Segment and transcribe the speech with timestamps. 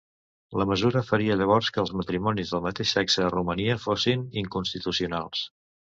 [0.59, 5.45] La mesura faria llavors que els matrimonis del mateix sexe a Romania fossin inconstitucionals.